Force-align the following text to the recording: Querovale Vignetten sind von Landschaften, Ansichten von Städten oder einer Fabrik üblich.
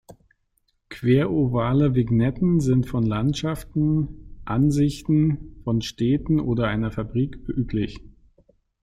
Querovale 0.89 1.93
Vignetten 1.93 2.59
sind 2.59 2.87
von 2.87 3.05
Landschaften, 3.05 4.39
Ansichten 4.45 5.57
von 5.63 5.83
Städten 5.83 6.39
oder 6.39 6.67
einer 6.69 6.89
Fabrik 6.91 7.37
üblich. 7.47 8.01